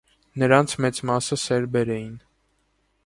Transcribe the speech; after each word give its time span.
Նրանց 0.43 0.73
մեծ 0.85 1.01
մասը 1.09 1.39
սերբեր 1.43 1.93
էին։ 1.99 2.17